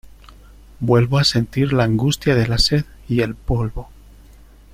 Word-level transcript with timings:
vuelvo 0.79 1.19
a 1.19 1.23
sentir 1.23 1.73
la 1.73 1.83
angustia 1.83 2.33
de 2.33 2.47
la 2.47 2.57
sed 2.57 2.85
y 3.07 3.21
el 3.21 3.35
polvo: 3.35 3.91